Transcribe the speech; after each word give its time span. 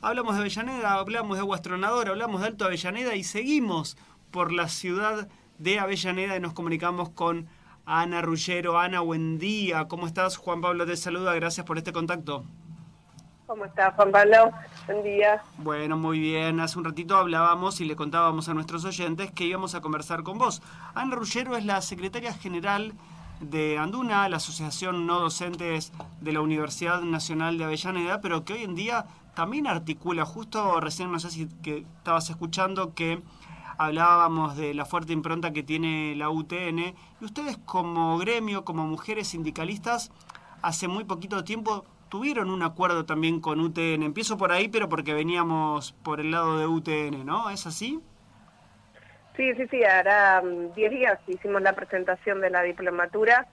Hablamos 0.00 0.34
de 0.34 0.40
Avellaneda, 0.40 0.94
hablamos 0.94 1.36
de 1.36 1.42
Guastronador, 1.44 2.08
hablamos 2.08 2.40
de 2.40 2.48
Alto 2.48 2.64
Avellaneda 2.64 3.14
y 3.14 3.22
seguimos 3.22 3.96
por 4.30 4.52
la 4.52 4.68
ciudad 4.68 5.28
de 5.58 5.78
Avellaneda 5.78 6.36
y 6.36 6.40
nos 6.40 6.52
comunicamos 6.52 7.10
con 7.10 7.46
Ana 7.86 8.22
Rullero. 8.22 8.78
Ana, 8.78 9.00
buen 9.00 9.38
día. 9.38 9.86
¿Cómo 9.86 10.06
estás? 10.06 10.36
Juan 10.36 10.60
Pablo 10.60 10.86
te 10.86 10.96
saluda. 10.96 11.34
Gracias 11.34 11.64
por 11.64 11.78
este 11.78 11.92
contacto. 11.92 12.44
¿Cómo 13.46 13.64
estás, 13.64 13.94
Juan 13.94 14.10
Pablo? 14.10 14.50
Buen 14.86 15.02
día. 15.04 15.42
Bueno, 15.58 15.96
muy 15.96 16.18
bien. 16.18 16.58
Hace 16.58 16.78
un 16.78 16.84
ratito 16.84 17.16
hablábamos 17.16 17.80
y 17.80 17.84
le 17.84 17.94
contábamos 17.94 18.48
a 18.48 18.54
nuestros 18.54 18.84
oyentes 18.84 19.30
que 19.30 19.44
íbamos 19.44 19.74
a 19.74 19.80
conversar 19.80 20.22
con 20.22 20.38
vos. 20.38 20.62
Ana 20.94 21.14
Rullero 21.14 21.56
es 21.56 21.64
la 21.64 21.80
secretaria 21.82 22.32
general 22.32 22.94
de 23.40 23.78
Anduna, 23.78 24.28
la 24.28 24.36
Asociación 24.38 25.06
No 25.06 25.20
Docentes 25.20 25.92
de 26.20 26.32
la 26.32 26.40
Universidad 26.40 27.02
Nacional 27.02 27.58
de 27.58 27.64
Avellaneda, 27.64 28.20
pero 28.20 28.44
que 28.44 28.54
hoy 28.54 28.62
en 28.62 28.74
día 28.74 29.04
también 29.34 29.66
articula, 29.66 30.24
justo 30.24 30.80
recién 30.80 31.10
no 31.10 31.18
sé 31.18 31.30
si 31.30 31.48
que 31.62 31.84
estabas 31.98 32.28
escuchando 32.30 32.94
que 32.94 33.22
hablábamos 33.78 34.56
de 34.56 34.74
la 34.74 34.84
fuerte 34.84 35.12
impronta 35.12 35.52
que 35.52 35.62
tiene 35.62 36.14
la 36.16 36.30
UTN 36.30 36.94
y 37.20 37.24
ustedes 37.24 37.58
como 37.64 38.18
gremio, 38.18 38.64
como 38.64 38.86
mujeres 38.86 39.28
sindicalistas, 39.28 40.12
hace 40.62 40.88
muy 40.88 41.04
poquito 41.04 41.44
tiempo 41.44 41.84
tuvieron 42.08 42.50
un 42.50 42.62
acuerdo 42.62 43.06
también 43.06 43.40
con 43.40 43.58
UTN. 43.58 44.02
Empiezo 44.02 44.36
por 44.36 44.52
ahí, 44.52 44.68
pero 44.68 44.88
porque 44.88 45.14
veníamos 45.14 45.92
por 45.92 46.20
el 46.20 46.30
lado 46.30 46.58
de 46.58 46.66
UTN, 46.66 47.24
¿no? 47.24 47.48
¿Es 47.48 47.66
así? 47.66 48.00
Sí, 49.34 49.54
sí, 49.54 49.66
sí, 49.70 49.82
hará 49.82 50.42
10 50.42 50.44
mm, 50.44 50.94
días 50.94 51.18
hicimos 51.26 51.62
la 51.62 51.72
presentación 51.72 52.42
de 52.42 52.50
la 52.50 52.62
diplomatura 52.62 53.46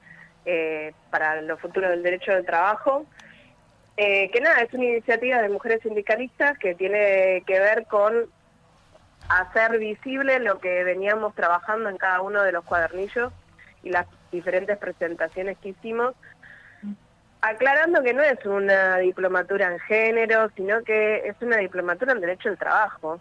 eh, 0.45 0.93
para 1.09 1.41
los 1.41 1.59
futuros 1.61 1.89
del 1.89 2.03
derecho 2.03 2.33
del 2.33 2.45
trabajo. 2.45 3.05
Eh, 4.01 4.31
que 4.31 4.39
nada, 4.39 4.61
es 4.61 4.73
una 4.73 4.85
iniciativa 4.85 5.41
de 5.41 5.49
mujeres 5.49 5.81
sindicalistas 5.81 6.57
que 6.57 6.73
tiene 6.73 7.43
que 7.45 7.59
ver 7.59 7.85
con 7.87 8.29
hacer 9.27 9.77
visible 9.77 10.39
lo 10.39 10.59
que 10.59 10.85
veníamos 10.85 11.35
trabajando 11.35 11.89
en 11.89 11.97
cada 11.97 12.21
uno 12.21 12.41
de 12.43 12.53
los 12.53 12.63
cuadernillos 12.63 13.33
y 13.83 13.89
las 13.89 14.07
diferentes 14.31 14.77
presentaciones 14.77 15.57
que 15.57 15.69
hicimos, 15.69 16.15
aclarando 17.41 18.01
que 18.01 18.13
no 18.13 18.23
es 18.23 18.45
una 18.45 18.99
diplomatura 18.99 19.69
en 19.69 19.79
género, 19.79 20.49
sino 20.55 20.81
que 20.85 21.27
es 21.27 21.35
una 21.41 21.57
diplomatura 21.57 22.13
en 22.13 22.21
derecho 22.21 22.47
al 22.47 22.57
trabajo, 22.57 23.19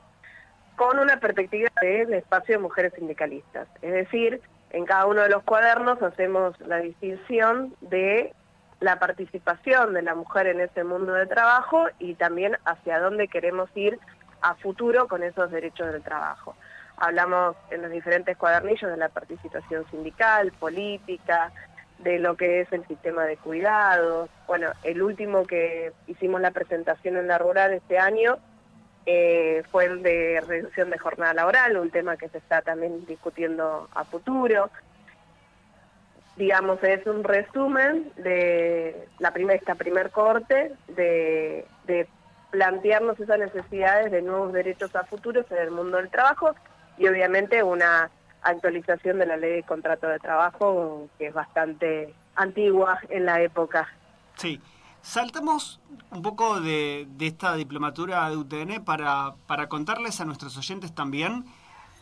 con 0.76 1.00
una 1.00 1.18
perspectiva 1.18 1.70
del 1.82 2.14
espacio 2.14 2.54
de 2.54 2.62
mujeres 2.62 2.92
sindicalistas. 2.94 3.66
Es 3.82 3.90
decir, 3.90 4.40
en 4.70 4.84
cada 4.84 5.06
uno 5.06 5.22
de 5.22 5.28
los 5.28 5.42
cuadernos 5.42 6.00
hacemos 6.04 6.56
la 6.60 6.76
distinción 6.76 7.74
de 7.80 8.32
la 8.80 8.98
participación 8.98 9.94
de 9.94 10.02
la 10.02 10.14
mujer 10.14 10.46
en 10.46 10.60
ese 10.60 10.84
mundo 10.84 11.12
de 11.12 11.26
trabajo 11.26 11.86
y 11.98 12.14
también 12.14 12.56
hacia 12.64 13.00
dónde 13.00 13.28
queremos 13.28 13.68
ir 13.74 13.98
a 14.40 14.54
futuro 14.54 15.08
con 15.08 15.22
esos 15.22 15.50
derechos 15.50 15.92
del 15.92 16.02
trabajo. 16.02 16.54
Hablamos 16.96 17.56
en 17.70 17.82
los 17.82 17.90
diferentes 17.90 18.36
cuadernillos 18.36 18.90
de 18.90 18.96
la 18.96 19.08
participación 19.08 19.84
sindical, 19.90 20.52
política, 20.52 21.52
de 21.98 22.18
lo 22.18 22.36
que 22.36 22.60
es 22.60 22.72
el 22.72 22.86
sistema 22.86 23.24
de 23.24 23.36
cuidados. 23.36 24.30
Bueno, 24.46 24.70
el 24.84 25.02
último 25.02 25.44
que 25.44 25.92
hicimos 26.06 26.40
la 26.40 26.52
presentación 26.52 27.16
en 27.16 27.26
la 27.26 27.38
rural 27.38 27.72
este 27.72 27.98
año 27.98 28.38
eh, 29.06 29.62
fue 29.70 29.86
el 29.86 30.02
de 30.02 30.40
reducción 30.46 30.90
de 30.90 30.98
jornada 30.98 31.34
laboral, 31.34 31.76
un 31.78 31.90
tema 31.90 32.16
que 32.16 32.28
se 32.28 32.38
está 32.38 32.62
también 32.62 33.04
discutiendo 33.06 33.88
a 33.94 34.04
futuro 34.04 34.70
digamos, 36.38 36.82
es 36.84 37.04
un 37.06 37.24
resumen 37.24 38.10
de 38.16 39.08
la 39.18 39.32
primera, 39.32 39.58
esta 39.58 39.74
primer 39.74 40.10
corte 40.10 40.72
de, 40.88 41.66
plantearnos 42.50 43.20
esas 43.20 43.38
necesidades 43.38 44.10
de 44.10 44.22
nuevos 44.22 44.54
derechos 44.54 44.96
a 44.96 45.04
futuros 45.04 45.44
en 45.50 45.58
el 45.58 45.70
mundo 45.70 45.98
del 45.98 46.08
trabajo 46.08 46.54
y 46.96 47.06
obviamente 47.06 47.62
una 47.62 48.10
actualización 48.40 49.18
de 49.18 49.26
la 49.26 49.36
ley 49.36 49.56
de 49.56 49.62
contrato 49.64 50.06
de 50.06 50.18
trabajo 50.18 51.08
que 51.18 51.26
es 51.26 51.34
bastante 51.34 52.14
antigua 52.36 53.00
en 53.10 53.26
la 53.26 53.42
época. 53.42 53.86
Sí, 54.36 54.62
saltamos 55.02 55.78
un 56.10 56.22
poco 56.22 56.58
de, 56.62 57.06
de 57.10 57.26
esta 57.26 57.54
diplomatura 57.54 58.30
de 58.30 58.36
UTN 58.38 58.82
para, 58.82 59.34
para 59.46 59.68
contarles 59.68 60.22
a 60.22 60.24
nuestros 60.24 60.56
oyentes 60.56 60.94
también 60.94 61.44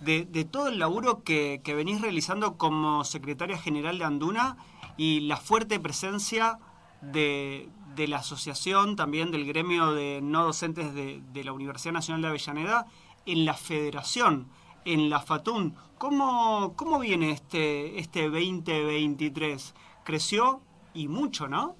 de, 0.01 0.45
todo 0.45 0.69
el 0.69 0.79
laburo 0.79 1.23
que, 1.23 1.61
venís 1.67 2.01
realizando 2.01 2.57
como 2.57 3.05
secretaria 3.05 3.59
general 3.59 3.99
de 3.99 4.05
Anduna 4.05 4.57
y 4.97 5.21
la 5.21 5.37
fuerte 5.37 5.81
presencia 5.81 6.59
de, 7.01 7.69
la 7.97 8.19
asociación, 8.19 8.97
también 8.97 9.31
del 9.31 9.47
gremio 9.47 9.93
de 9.93 10.21
no 10.23 10.45
docentes 10.45 10.95
de, 10.95 11.45
la 11.45 11.53
Universidad 11.53 11.93
Nacional 11.93 12.23
de 12.23 12.29
Avellaneda, 12.29 12.87
en 13.25 13.45
la 13.45 13.55
federación, 13.55 14.49
en 14.85 15.11
la 15.11 15.21
FATUN. 15.21 15.75
¿Cómo, 15.99 16.75
cómo 16.77 16.99
viene 16.99 17.31
este, 17.31 17.99
este 17.99 18.25
2023? 18.29 19.75
Creció 20.05 20.61
y 20.95 21.09
mucho, 21.09 21.49
¿no? 21.49 21.75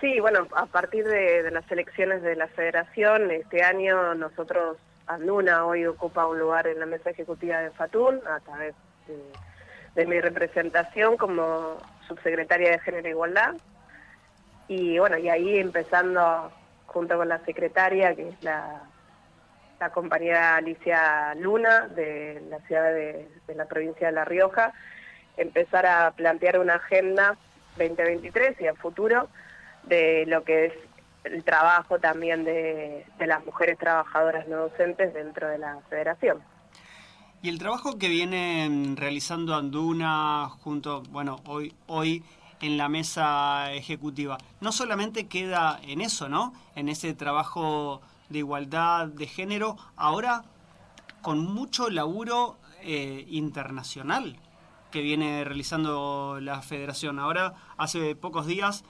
Sí, 0.00 0.18
bueno, 0.18 0.48
a 0.56 0.66
partir 0.66 1.04
de 1.04 1.48
las 1.50 1.70
elecciones 1.70 2.22
de 2.22 2.34
la 2.34 2.48
federación, 2.48 3.30
este 3.30 3.62
año 3.62 4.14
nosotros 4.14 4.76
Anduna 5.14 5.66
hoy 5.66 5.86
ocupa 5.86 6.26
un 6.26 6.38
lugar 6.38 6.66
en 6.66 6.80
la 6.80 6.86
mesa 6.86 7.10
ejecutiva 7.10 7.58
de 7.60 7.70
FATUN 7.70 8.20
a 8.26 8.40
través 8.40 8.74
de, 9.94 10.06
mi 10.06 10.20
representación 10.20 11.16
como 11.16 11.76
subsecretaria 12.08 12.70
de 12.70 12.78
Género 12.78 13.06
e 13.06 13.10
Igualdad. 13.10 13.54
Y 14.68 14.98
bueno, 14.98 15.18
y 15.18 15.28
ahí 15.28 15.58
empezando 15.58 16.50
junto 16.86 17.16
con 17.16 17.28
la 17.28 17.38
secretaria, 17.44 18.14
que 18.14 18.30
es 18.30 18.42
la, 18.42 18.82
compañera 19.92 20.56
Alicia 20.56 21.34
Luna 21.34 21.88
de 21.88 22.40
la 22.48 22.60
ciudad 22.60 22.92
de, 22.92 23.28
de 23.48 23.54
la 23.54 23.64
provincia 23.64 24.06
de 24.06 24.12
La 24.12 24.24
Rioja, 24.24 24.72
empezar 25.36 25.86
a 25.86 26.12
plantear 26.12 26.60
una 26.60 26.74
agenda 26.76 27.36
2023 27.76 28.60
y 28.60 28.66
a 28.68 28.74
futuro 28.74 29.28
de 29.82 30.24
lo 30.26 30.44
que 30.44 30.66
es 30.66 30.72
el 31.24 31.44
trabajo 31.44 31.98
también 31.98 32.44
de, 32.44 33.06
las 33.18 33.44
mujeres 33.44 33.78
trabajadoras 33.78 34.48
no 34.48 34.56
docentes 34.56 35.14
dentro 35.14 35.48
de 35.48 35.58
la 35.58 35.80
federación. 35.88 36.42
Y 37.42 37.48
el 37.48 37.58
trabajo 37.58 37.98
que 37.98 38.08
viene 38.08 38.94
realizando 38.96 39.54
Anduna 39.54 40.48
junto, 40.48 41.02
bueno, 41.10 41.40
hoy, 41.46 41.74
hoy 41.86 42.22
en 42.60 42.78
la 42.78 42.88
mesa 42.88 43.72
ejecutiva, 43.72 44.38
no 44.60 44.70
solamente 44.70 45.26
queda 45.26 45.80
en 45.82 46.00
eso, 46.00 46.28
¿no? 46.28 46.52
En 46.76 46.88
ese 46.88 47.14
trabajo 47.14 48.00
de 48.28 48.38
igualdad 48.38 49.08
de 49.08 49.26
género, 49.26 49.76
ahora 49.96 50.44
con 51.20 51.44
mucho 51.44 51.90
laburo 51.90 52.58
eh, 52.82 53.26
internacional 53.28 54.36
que 54.92 55.00
viene 55.00 55.42
realizando 55.42 56.38
la 56.40 56.62
federación. 56.62 57.18
Ahora, 57.18 57.54
hace 57.78 58.14
pocos 58.14 58.46
días, 58.46 58.84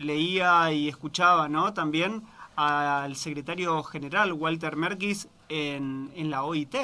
leía 0.00 0.72
y 0.72 0.88
escuchaba 0.88 1.48
¿no? 1.48 1.72
también 1.72 2.22
al 2.56 3.14
secretario 3.16 3.82
general 3.84 4.32
Walter 4.32 4.76
Merkis 4.76 5.28
en, 5.48 6.10
en 6.16 6.30
la 6.30 6.44
OIT. 6.44 6.74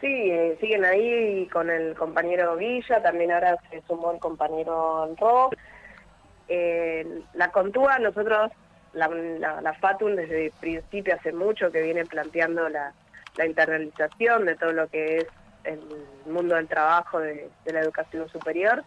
Sí, 0.00 0.30
eh, 0.30 0.58
siguen 0.60 0.84
ahí 0.84 1.46
con 1.46 1.70
el 1.70 1.94
compañero 1.94 2.56
Villa, 2.56 3.02
también 3.02 3.32
ahora 3.32 3.56
se 3.70 3.82
sumó 3.86 4.12
el 4.12 4.18
compañero 4.18 5.14
Ro. 5.18 5.50
Eh, 6.48 7.22
la 7.32 7.50
Contúa, 7.50 7.98
nosotros, 7.98 8.52
la, 8.92 9.08
la, 9.08 9.72
FATUN 9.72 10.16
desde 10.16 10.46
el 10.46 10.52
principio 10.52 11.14
hace 11.14 11.32
mucho 11.32 11.72
que 11.72 11.80
viene 11.80 12.04
planteando 12.04 12.68
la, 12.68 12.92
la 13.36 13.46
internalización 13.46 14.44
de 14.44 14.56
todo 14.56 14.72
lo 14.72 14.88
que 14.88 15.18
es 15.18 15.26
el 15.64 15.80
mundo 16.26 16.56
del 16.56 16.68
trabajo 16.68 17.20
de 17.20 17.48
la 17.64 17.80
educación 17.80 18.28
superior 18.28 18.84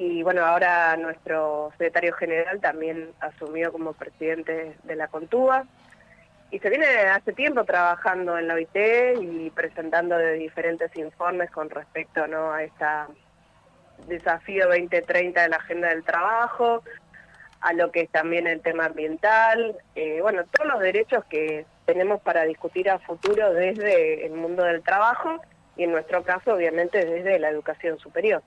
y 0.00 0.22
bueno, 0.22 0.46
ahora 0.46 0.96
nuestro 0.96 1.72
secretario 1.72 2.12
general 2.12 2.60
también 2.60 3.10
asumió 3.18 3.72
como 3.72 3.94
presidente 3.94 4.76
de 4.84 4.94
la 4.94 5.08
Contúa. 5.08 5.64
Y 6.52 6.60
se 6.60 6.70
viene 6.70 6.86
hace 6.86 7.32
tiempo 7.32 7.64
trabajando 7.64 8.38
en 8.38 8.46
la 8.46 8.54
OIT 8.54 8.76
y 9.20 9.50
presentando 9.50 10.16
de 10.16 10.34
diferentes 10.34 10.96
informes 10.96 11.50
con 11.50 11.68
respecto 11.68 12.28
¿no? 12.28 12.52
a 12.52 12.62
este 12.62 12.84
desafío 14.06 14.68
2030 14.68 15.42
de 15.42 15.48
la 15.48 15.56
agenda 15.56 15.88
del 15.88 16.04
trabajo, 16.04 16.84
a 17.60 17.72
lo 17.72 17.90
que 17.90 18.02
es 18.02 18.10
también 18.10 18.46
el 18.46 18.60
tema 18.60 18.84
ambiental, 18.84 19.76
eh, 19.96 20.20
bueno, 20.22 20.44
todos 20.44 20.74
los 20.74 20.80
derechos 20.80 21.24
que 21.24 21.66
tenemos 21.86 22.20
para 22.20 22.44
discutir 22.44 22.88
a 22.88 23.00
futuro 23.00 23.52
desde 23.52 24.24
el 24.24 24.32
mundo 24.34 24.62
del 24.62 24.80
trabajo 24.84 25.40
y 25.76 25.82
en 25.82 25.90
nuestro 25.90 26.22
caso 26.22 26.54
obviamente 26.54 27.04
desde 27.04 27.40
la 27.40 27.48
educación 27.48 27.98
superior. 27.98 28.44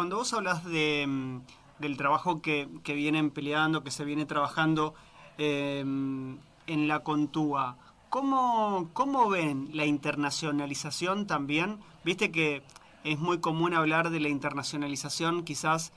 Cuando 0.00 0.16
vos 0.16 0.32
hablas 0.32 0.64
mm, 0.64 1.40
del 1.78 1.98
trabajo 1.98 2.40
que, 2.40 2.70
que, 2.84 2.94
vienen 2.94 3.30
peleando, 3.30 3.84
que 3.84 3.90
se 3.90 4.06
viene 4.06 4.24
trabajando 4.24 4.94
em, 5.36 6.38
en 6.66 6.88
la 6.88 7.00
Contúa, 7.00 7.76
¿cómo, 8.08 8.88
¿cómo 8.94 9.28
ven 9.28 9.68
la 9.74 9.84
internacionalización 9.84 11.26
también? 11.26 11.80
Viste 12.02 12.32
que 12.32 12.62
es 13.04 13.18
muy 13.18 13.40
común 13.40 13.74
hablar 13.74 14.08
de 14.08 14.20
la 14.20 14.30
internacionalización 14.30 15.44
quizás 15.44 15.92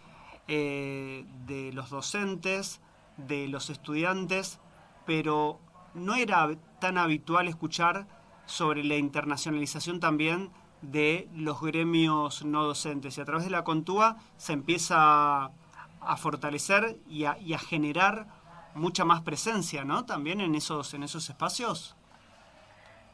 eh, 0.49 1.25
de 1.47 1.71
los 1.71 1.89
docentes, 1.89 2.81
de 3.15 3.47
los 3.47 3.69
estudiantes, 3.69 4.59
pero 5.05 5.61
no 5.93 6.15
era 6.15 6.49
tan 6.81 6.97
habitual 6.97 7.47
escuchar 7.47 8.05
sobre 8.47 8.83
la 8.83 8.97
internacionalización 8.97 10.01
también 10.01 10.49
de 10.83 11.27
los 11.33 11.61
gremios 11.61 12.45
no 12.45 12.63
docentes 12.63 13.17
y 13.17 13.21
a 13.21 13.25
través 13.25 13.45
de 13.45 13.51
la 13.51 13.63
Contúa 13.63 14.17
se 14.37 14.53
empieza 14.53 15.45
a 15.45 16.17
fortalecer 16.17 16.97
y 17.07 17.25
a, 17.25 17.37
y 17.39 17.53
a 17.53 17.59
generar 17.59 18.27
mucha 18.75 19.05
más 19.05 19.21
presencia, 19.21 19.83
¿no? 19.83 20.05
También 20.05 20.41
en 20.41 20.55
esos, 20.55 20.93
en 20.93 21.03
esos 21.03 21.29
espacios. 21.29 21.95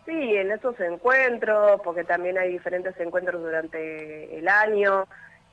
Sí, 0.05 0.35
en 0.35 0.51
esos 0.51 0.79
encuentros, 0.79 1.81
porque 1.83 2.03
también 2.03 2.37
hay 2.37 2.51
diferentes 2.51 2.99
encuentros 2.99 3.41
durante 3.41 4.39
el 4.39 4.47
año. 4.47 5.07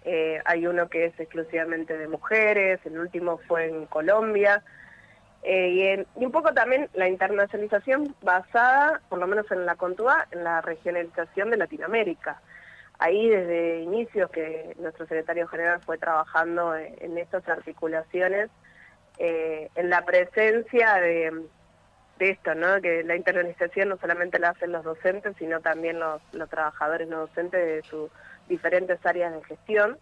Eh, 0.05 0.41
hay 0.45 0.67
uno 0.67 0.89
que 0.89 1.07
es 1.07 1.21
exclusivamente 1.21 1.99
de 1.99 2.09
mujeres, 2.09 2.81
el 2.85 2.99
último 2.99 3.39
fue 3.47 3.67
en 3.67 3.87
Colombia. 3.87 4.63
Eh, 5.49 6.05
y, 6.17 6.25
un 6.25 6.33
poco 6.33 6.53
también 6.53 6.91
la 6.95 7.09
internacionalización 7.09 8.17
basada, 8.21 9.01
por 9.09 9.21
lo 9.21 9.29
menos 9.29 9.49
en 9.53 9.65
la 9.65 9.77
Contúa, 9.77 10.27
en 10.33 10.43
la 10.43 10.61
regionalización 10.61 11.51
de 11.51 11.57
Latinoamérica. 11.57 12.43
Ahí 12.99 13.29
desde 13.29 13.83
inicios 13.83 14.29
que 14.31 14.75
nuestro 14.81 15.07
secretario 15.07 15.47
general 15.47 15.81
fue 15.83 15.99
trabajando 15.99 16.75
en, 16.75 17.17
estas 17.17 17.49
articulaciones, 17.49 18.51
eh, 19.19 19.71
en 19.77 19.89
la 19.89 20.05
presencia 20.05 20.95
de, 20.95 21.45
esto, 22.19 22.57
¿no? 22.57 22.81
que 22.81 23.05
la 23.05 23.15
internalización 23.15 23.91
no 23.91 23.99
solamente 23.99 24.41
la 24.41 24.49
hacen 24.49 24.73
los 24.73 24.83
docentes, 24.83 25.37
sino 25.39 25.61
también 25.61 26.01
los 26.01 26.51
trabajadores 26.51 27.07
no 27.07 27.21
docentes 27.21 27.65
de 27.65 27.89
sus 27.89 28.11
diferentes 28.49 28.99
áreas 29.07 29.33
de 29.33 29.45
gestión 29.45 29.97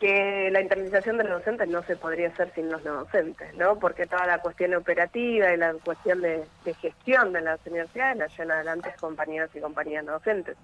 que 0.00 0.50
la 0.50 0.60
internalización 0.60 1.18
de 1.18 1.24
los 1.24 1.38
docentes 1.38 1.68
no 1.68 1.82
se 1.84 1.96
podría 1.96 2.28
hacer 2.28 2.52
sin 2.54 2.70
los 2.70 2.82
docentes, 2.82 3.54
¿no? 3.54 3.78
Porque 3.78 4.06
toda 4.06 4.26
la 4.26 4.38
cuestión 4.38 4.74
operativa 4.74 5.52
y 5.52 5.56
la 5.56 5.74
cuestión 5.84 6.20
de, 6.20 6.44
gestión 6.80 7.32
de 7.32 7.40
las 7.40 7.64
universidades 7.66 8.16
la 8.16 8.26
llevan 8.26 8.50
adelante 8.52 8.94
compañeros 9.00 9.50
y 9.54 9.60
compañeras 9.60 10.04
no 10.04 10.12
docentes. 10.12 10.56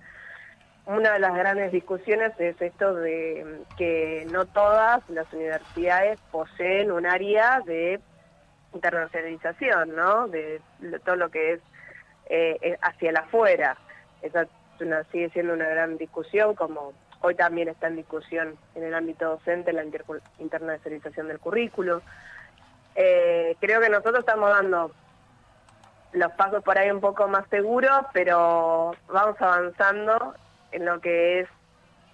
Una 0.87 1.12
de 1.12 1.19
las 1.21 1.35
grandes 1.35 1.71
discusiones 1.73 2.32
es 2.38 2.61
esto 2.61 2.94
de 2.94 3.62
que 3.77 4.27
no 4.32 4.47
todas 4.47 5.09
las 5.09 5.32
universidades 5.32 6.19
poseen 6.32 6.91
un 6.91 7.06
área 7.06 7.61
de 7.65 8.00
internacionalización, 8.75 9.94
¿no? 9.94 10.27
De 10.29 10.61
todo 11.05 11.17
lo 11.17 11.31
que 11.31 11.53
es 11.53 11.61
eh, 12.29 12.77
hacia 12.82 13.11
el 13.11 13.17
afuera. 13.17 13.77
Esa 14.23 14.47
sigue 15.12 15.31
siendo 15.31 15.53
una 15.53 15.69
gran 15.69 15.99
discusión 15.99 16.55
como 16.55 16.93
Hoy 17.20 17.34
también 17.34 17.69
está 17.69 17.88
en 17.88 17.96
discusión 17.96 18.56
en 18.75 18.84
el 18.84 18.94
ámbito 18.94 19.28
docente 19.31 19.72
la 19.72 19.84
internacionalización 20.38 21.28
del 21.28 21.38
currículo. 21.38 22.02
Eh, 22.94 23.56
creo 23.61 23.81
que 23.81 23.90
nosotros 23.90 24.20
estamos 24.20 24.50
dando 24.50 24.90
los 26.12 26.32
pasos 26.32 26.62
por 26.64 26.78
ahí 26.78 26.90
un 26.90 27.00
poco 27.00 27.28
más 27.28 27.46
seguros, 27.49 28.06
pero 28.12 28.93
vamos 29.08 29.37
avanzando 29.40 30.34
en 30.72 30.87
lo 30.87 31.00
que 31.00 31.40
es 31.40 31.49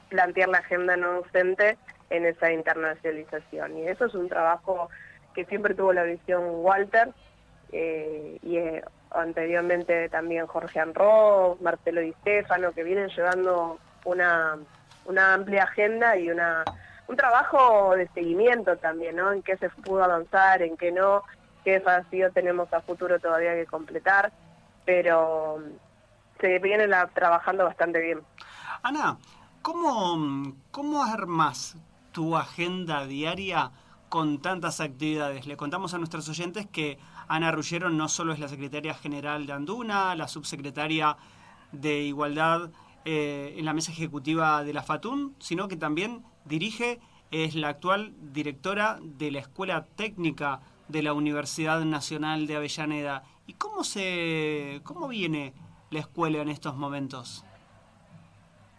plantear 0.09 0.49
la 0.49 0.59
agenda 0.59 0.97
no 0.97 1.23
docente 1.23 1.79
en 2.11 2.27
esa 2.27 2.53
internacionalización. 2.53 3.79
Y 3.79 3.89
eso 3.89 4.07
es 4.07 4.15
un 4.15 4.29
trabajo 4.29 4.91
que 5.35 5.45
siempre 5.45 5.75
tuvo 5.75 5.93
la 5.93 6.03
visión 6.03 6.43
Walter 6.47 7.11
eh, 7.73 8.39
y 8.43 8.57
eh, 8.57 8.83
anteriormente 9.11 10.09
también 10.09 10.47
Jorge 10.47 10.81
Anro, 10.81 11.59
Marcelo 11.61 12.01
Di 12.01 12.13
Stefano, 12.21 12.73
que 12.73 12.85
vienen 12.85 13.09
llevando 13.09 13.79
una 14.05 14.59
una 15.07 15.35
amplia 15.35 15.65
agenda 15.65 16.17
y 16.17 16.31
una 16.31 16.65
un 17.09 17.17
trabajo 17.17 17.95
de 17.97 18.09
seguimiento 18.09 18.77
también, 18.79 19.17
¿no? 19.17 19.33
En 19.33 19.43
qué 19.43 19.57
se 19.57 19.71
pudo 19.71 20.03
avanzar, 20.05 20.63
en 20.63 20.77
qué 20.77 20.91
no, 20.91 21.23
qué 21.65 21.79
desafío 21.79 22.33
tenemos 22.33 22.73
a 22.73 22.81
futuro 22.81 23.19
todavía 23.21 23.55
que 23.55 23.67
completar, 23.67 24.33
pero 24.85 25.59
se 26.41 26.59
viene 26.59 26.87
la, 26.87 27.07
trabajando 27.09 27.65
bastante 27.65 28.01
bien. 28.01 28.21
Ana, 28.83 29.19
¿cómo, 29.63 30.53
¿cómo 30.71 31.05
armas 31.05 31.77
tu 32.13 32.37
agenda 32.37 33.07
diaria 33.07 33.71
con 34.09 34.41
tantas 34.43 34.81
actividades? 34.81 35.47
Le 35.47 35.57
contamos 35.57 35.95
a 35.95 35.99
nuestros 35.99 36.29
oyentes 36.29 36.67
que 36.67 36.99
Ana 37.29 37.53
Rullero 37.53 37.89
no 37.89 38.09
solo 38.09 38.33
es 38.33 38.41
la 38.41 38.49
secretaria 38.49 38.95
general 38.95 39.47
de 39.47 39.53
Anduna, 39.53 40.15
la 40.17 40.29
subsecretaria 40.29 41.17
de 41.73 42.01
Igualdad 42.01 42.71
eh, 43.09 43.55
en 43.57 43.65
la 43.65 43.73
mesa 43.73 43.93
ejecutiva 43.93 44.65
de 44.65 44.73
la 44.73 44.83
FATUN, 44.83 45.37
sino 45.39 45.69
que 45.69 45.77
también 45.77 46.25
dirige, 46.45 46.99
es 47.31 47.55
la 47.55 47.69
actual 47.69 48.13
directora 48.33 48.99
de 49.01 49.31
la 49.31 49.39
Escuela 49.39 49.87
Técnica 49.95 50.61
de 50.89 51.05
la 51.05 51.13
Universidad 51.13 51.81
Nacional 51.83 52.49
de 52.49 52.57
Avellaneda. 52.57 53.23
¿Y 53.47 53.53
cómo, 53.53 53.85
se, 53.85 54.81
cómo 54.83 55.07
viene 55.07 55.55
la 55.91 56.01
escuela 56.01 56.43
en 56.43 56.49
estos 56.49 56.75
momentos? 56.75 57.45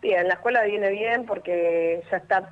Bien, 0.01 0.27
la 0.27 0.33
escuela 0.33 0.63
viene 0.63 0.89
bien 0.91 1.25
porque 1.25 2.03
ya 2.11 2.17
está 2.17 2.49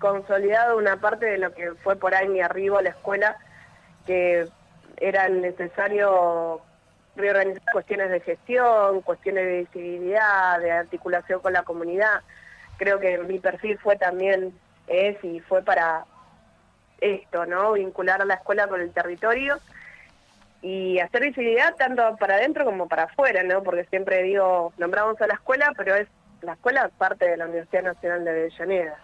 consolidado 0.00 0.76
una 0.76 1.00
parte 1.00 1.26
de 1.26 1.38
lo 1.38 1.54
que 1.54 1.70
fue 1.84 1.94
por 1.94 2.16
ahí 2.16 2.28
mi 2.28 2.40
arribo 2.40 2.80
la 2.80 2.90
escuela, 2.90 3.36
que 4.06 4.48
era 4.96 5.28
necesario 5.28 6.62
reorganizar 7.16 7.62
cuestiones 7.72 8.10
de 8.10 8.20
gestión, 8.20 9.02
cuestiones 9.02 9.44
de 9.46 9.58
visibilidad, 9.60 10.58
de 10.60 10.70
articulación 10.70 11.40
con 11.40 11.52
la 11.52 11.62
comunidad. 11.62 12.20
Creo 12.78 12.98
que 13.00 13.18
mi 13.18 13.38
perfil 13.38 13.78
fue 13.78 13.96
también, 13.96 14.58
es 14.86 15.22
y 15.24 15.40
fue 15.40 15.62
para 15.62 16.04
esto, 17.00 17.46
¿no? 17.46 17.72
Vincular 17.72 18.22
a 18.22 18.24
la 18.24 18.34
escuela 18.34 18.68
con 18.68 18.80
el 18.80 18.92
territorio 18.92 19.58
y 20.62 21.00
hacer 21.00 21.22
visibilidad 21.22 21.74
tanto 21.74 22.16
para 22.16 22.36
adentro 22.36 22.64
como 22.64 22.88
para 22.88 23.04
afuera, 23.04 23.42
¿no? 23.42 23.62
Porque 23.62 23.84
siempre 23.86 24.22
digo, 24.22 24.72
nombramos 24.78 25.20
a 25.20 25.26
la 25.26 25.34
escuela, 25.34 25.72
pero 25.76 25.96
es 25.96 26.08
la 26.40 26.52
escuela 26.52 26.90
parte 26.96 27.28
de 27.28 27.36
la 27.36 27.46
Universidad 27.46 27.82
Nacional 27.82 28.24
de 28.24 28.30
Avellaneda. 28.30 28.96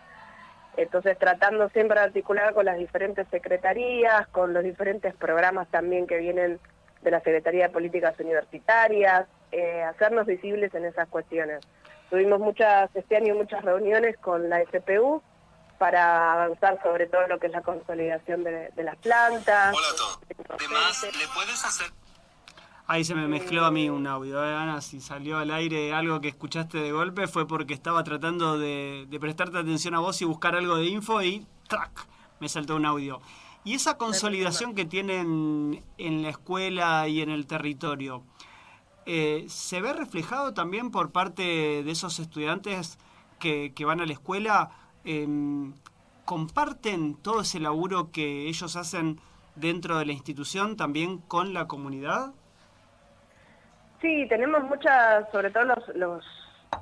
Entonces 0.76 1.18
tratando 1.18 1.68
siempre 1.70 1.98
de 1.98 2.06
articular 2.06 2.54
con 2.54 2.64
las 2.64 2.78
diferentes 2.78 3.26
secretarías, 3.28 4.28
con 4.28 4.54
los 4.54 4.62
diferentes 4.62 5.12
programas 5.14 5.68
también 5.68 6.06
que 6.06 6.18
vienen 6.18 6.60
de 7.02 7.10
la 7.10 7.18
Secretaría 7.20 7.68
de 7.68 7.72
Políticas 7.72 8.18
Universitarias, 8.18 9.26
eh, 9.52 9.82
hacernos 9.82 10.26
visibles 10.26 10.74
en 10.74 10.84
esas 10.84 11.08
cuestiones. 11.08 11.60
Tuvimos 12.10 12.40
muchas, 12.40 12.90
este 12.94 13.16
año 13.16 13.34
muchas 13.34 13.64
reuniones 13.64 14.16
con 14.18 14.48
la 14.48 14.60
SPU 14.62 15.22
para 15.78 16.32
avanzar 16.32 16.80
sobre 16.82 17.06
todo 17.06 17.26
lo 17.28 17.38
que 17.38 17.46
es 17.46 17.52
la 17.52 17.62
consolidación 17.62 18.44
de, 18.44 18.70
las 18.76 18.96
plantas. 18.96 19.74
Hola 19.76 19.86
a 19.92 19.96
todos. 19.96 20.20
Además, 20.48 21.02
¿le 21.02 21.26
puedes 21.34 21.64
hacer...? 21.64 21.86
Ahí 22.90 23.04
se 23.04 23.14
me 23.14 23.28
mezcló 23.28 23.66
a 23.66 23.70
mí 23.70 23.90
un 23.90 24.06
audio, 24.06 24.42
¿eh, 24.42 24.54
Ana? 24.54 24.80
Si 24.80 25.02
salió 25.02 25.36
al 25.36 25.50
aire 25.50 25.92
algo 25.92 26.22
que 26.22 26.28
escuchaste 26.28 26.78
de 26.78 26.90
golpe 26.90 27.26
fue 27.26 27.46
porque 27.46 27.74
estaba 27.74 28.02
tratando 28.02 28.58
de, 28.58 29.04
de 29.06 29.20
prestarte 29.20 29.58
atención 29.58 29.94
a 29.94 30.00
vos 30.00 30.22
y 30.22 30.24
buscar 30.24 30.56
algo 30.56 30.76
de 30.76 30.86
info 30.86 31.20
y 31.22 31.46
¡trac! 31.68 31.90
me 32.40 32.48
saltó 32.48 32.76
un 32.76 32.86
audio. 32.86 33.20
Y 33.68 33.74
esa 33.74 33.98
consolidación 33.98 34.74
que 34.74 34.86
tienen 34.86 35.84
en 35.98 36.22
la 36.22 36.30
escuela 36.30 37.06
y 37.06 37.20
en 37.20 37.28
el 37.28 37.46
territorio, 37.46 38.22
eh, 39.04 39.44
¿se 39.48 39.82
ve 39.82 39.92
reflejado 39.92 40.54
también 40.54 40.90
por 40.90 41.12
parte 41.12 41.42
de 41.82 41.90
esos 41.90 42.18
estudiantes 42.18 42.98
que, 43.38 43.70
van 43.84 44.00
a 44.00 44.06
la 44.06 44.14
escuela? 44.14 44.70
Em, 45.04 45.74
¿Comparten 46.24 47.14
todo 47.16 47.42
ese 47.42 47.60
laburo 47.60 48.10
que 48.10 48.48
ellos 48.48 48.74
hacen 48.74 49.20
dentro 49.54 49.98
de 49.98 50.06
la 50.06 50.12
institución 50.12 50.78
también 50.78 51.18
con 51.18 51.52
la 51.52 51.68
comunidad? 51.68 52.32
Sí, 54.00 54.24
tenemos 54.30 54.62
muchas, 54.62 55.30
sobre 55.30 55.50
todo 55.50 55.64
los, 55.64 55.88
los 55.94 56.24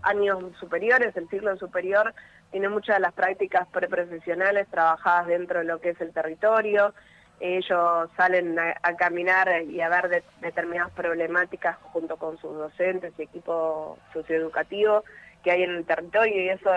años 0.05 0.38
superiores, 0.61 1.16
el 1.16 1.28
ciclo 1.31 1.57
superior, 1.57 2.14
tiene 2.50 2.69
muchas 2.69 2.97
de 2.97 3.00
las 3.00 3.12
prácticas 3.12 3.67
preprofesionales 3.69 4.69
trabajadas 4.69 5.26
dentro 5.26 5.59
de 5.61 5.65
lo 5.65 5.81
que 5.81 5.91
es 5.91 6.00
el 6.00 6.12
territorio. 6.12 6.95
Ellos 7.38 8.09
salen 8.17 8.59
a, 8.59 8.97
caminar 8.97 9.62
y 9.62 9.81
a 9.81 9.91
ver 9.91 10.23
determinadas 10.41 10.91
problemáticas 10.93 11.76
junto 11.93 12.17
con 12.17 12.38
sus 12.38 12.57
docentes 12.57 13.12
y 13.19 13.23
equipo 13.23 13.99
socioeducativo 14.12 15.05
que 15.45 15.50
hay 15.50 15.62
en 15.62 15.76
el 15.76 15.85
territorio 15.85 16.43
y 16.43 16.49
eso 16.49 16.71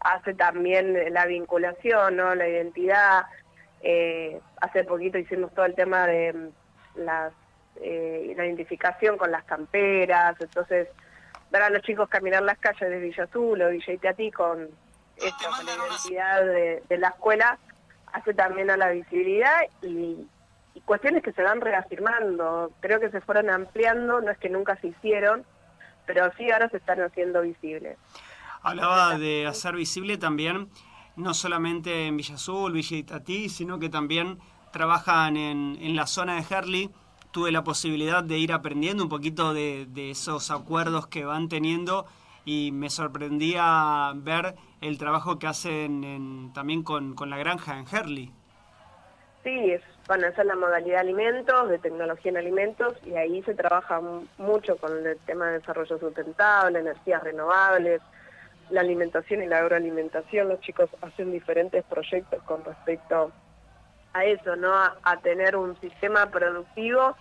hace 0.00 0.34
también 0.34 1.12
la 1.12 1.26
vinculación, 1.26 2.16
¿no? 2.16 2.34
la 2.34 2.46
identidad. 2.46 3.24
Eh, 3.80 4.40
hace 4.60 4.84
poquito 4.84 5.18
hicimos 5.18 5.54
todo 5.54 5.64
el 5.64 5.74
tema 5.74 6.06
de 6.06 6.32
mm, 6.32 6.48
las, 6.96 7.32
eh, 7.80 8.34
la 8.36 8.44
identificación 8.44 9.16
con 9.16 9.30
las 9.30 9.44
camperas, 9.44 10.36
entonces 10.40 10.88
ver 11.50 11.62
a 11.62 11.70
los 11.70 11.82
chicos 11.82 12.08
caminar 12.08 12.42
las 12.42 12.58
calles 12.58 12.90
de 12.90 12.98
Villa 12.98 13.24
Azul 13.24 13.62
o 13.62 13.70
Villa 13.70 13.92
Iteatí 13.92 14.30
con 14.30 14.68
esta 15.20 15.62
identidad 15.62 16.44
de, 16.44 16.98
la 16.98 17.08
escuela 17.08 17.58
hace 18.12 18.34
también 18.34 18.70
a 18.70 18.76
la 18.76 18.90
visibilidad 18.90 19.60
y, 19.82 20.26
cuestiones 20.84 21.22
que 21.22 21.32
se 21.32 21.42
van 21.42 21.60
reafirmando. 21.60 22.70
Creo 22.80 22.98
que 22.98 23.10
se 23.10 23.20
fueron 23.20 23.50
ampliando, 23.50 24.22
no 24.22 24.30
es 24.30 24.38
que 24.38 24.48
nunca 24.48 24.76
se 24.76 24.86
hicieron, 24.86 25.44
pero 26.06 26.32
sí 26.38 26.50
ahora 26.50 26.70
se 26.70 26.78
están 26.78 27.02
haciendo 27.02 27.42
visibles. 27.42 27.98
Hablaba 28.62 29.18
de 29.18 29.46
hacer 29.46 29.74
visible 29.74 30.16
también, 30.16 30.70
no 31.16 31.34
solamente 31.34 32.06
en 32.06 32.16
Villa 32.16 32.36
Azul, 32.36 32.72
Villa 32.72 32.96
Itatí, 32.96 33.50
sino 33.50 33.78
que 33.78 33.90
también 33.90 34.38
trabajan 34.70 35.36
en, 35.36 35.96
la 35.96 36.06
zona 36.06 36.36
de 36.36 36.44
Herley, 36.48 36.90
tuve 37.30 37.52
la 37.52 37.64
posibilidad 37.64 38.22
de 38.22 38.38
ir 38.38 38.52
aprendiendo 38.52 39.02
un 39.02 39.08
poquito 39.08 39.52
de, 39.52 39.86
esos 40.10 40.50
acuerdos 40.50 41.06
que 41.06 41.24
van 41.24 41.48
teniendo 41.48 42.06
y 42.48 42.72
me 42.72 42.88
sorprendía 42.88 44.10
ver 44.14 44.54
el 44.80 44.96
trabajo 44.96 45.38
que 45.38 45.46
hacen 45.46 46.50
también 46.54 46.82
con, 46.82 47.14
con, 47.14 47.28
la 47.28 47.36
granja 47.36 47.78
en 47.78 47.84
Herley. 47.86 48.32
Sí, 49.44 49.72
es, 49.72 49.82
bueno, 50.06 50.28
esa 50.28 50.40
es 50.40 50.46
la 50.46 50.56
modalidad 50.56 50.94
de 50.94 51.00
alimentos, 51.00 51.68
de 51.68 51.76
tecnología 51.76 52.30
en 52.30 52.38
alimentos, 52.38 52.94
y 53.04 53.16
ahí 53.16 53.42
se 53.42 53.54
trabaja 53.54 54.00
mucho 54.38 54.78
con 54.78 55.06
el 55.06 55.18
tema 55.26 55.48
de 55.48 55.58
desarrollo 55.58 55.98
sustentable, 55.98 56.78
energías 56.78 57.22
renovables, 57.22 58.00
la 58.70 58.80
alimentación 58.80 59.42
y 59.42 59.46
la 59.46 59.58
agroalimentación. 59.58 60.48
Los 60.48 60.60
chicos 60.60 60.88
hacen 61.02 61.30
diferentes 61.30 61.84
proyectos 61.84 62.42
con 62.44 62.64
respecto 62.64 63.30
a 64.14 64.24
eso, 64.24 64.56
¿no? 64.56 64.72
A, 64.74 65.16
tener 65.22 65.54
un 65.54 65.78
sistema 65.82 66.30
productivo 66.30 67.14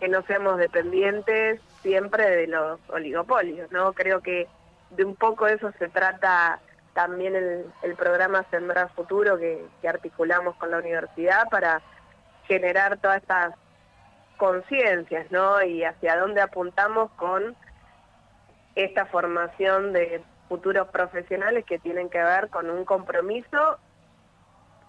que 0.00 0.08
no 0.08 0.22
seamos 0.22 0.58
dependientes 0.58 1.60
siempre 1.82 2.28
de 2.28 2.48
los 2.48 2.80
oligopolios, 2.88 3.70
¿no? 3.70 3.92
Creo 3.92 4.20
que 4.20 4.48
de 4.96 5.04
un 5.04 5.16
poco 5.16 5.46
eso 5.46 5.72
se 5.78 5.88
trata 5.88 6.60
también 6.94 7.34
el, 7.36 7.96
programa 7.96 8.44
Sembrar 8.50 8.90
Futuro 8.94 9.38
que, 9.38 9.64
que 9.80 9.88
articulamos 9.88 10.56
con 10.56 10.70
la 10.70 10.78
universidad 10.78 11.48
para 11.50 11.80
generar 12.46 12.98
todas 12.98 13.22
estas 13.22 13.54
conciencias, 14.36 15.30
¿no? 15.30 15.62
Y 15.62 15.84
hacia 15.84 16.16
dónde 16.16 16.40
apuntamos 16.40 17.10
con 17.12 17.56
esta 18.74 19.06
formación 19.06 19.92
de 19.92 20.22
futuros 20.48 20.88
profesionales 20.88 21.64
que 21.64 21.78
tienen 21.78 22.10
que 22.10 22.22
ver 22.22 22.48
con 22.48 22.68
un 22.68 22.84
compromiso 22.84 23.78